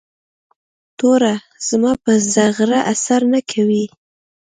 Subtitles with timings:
[0.97, 1.35] توره
[1.69, 3.85] زما په زغره اثر نه کوي.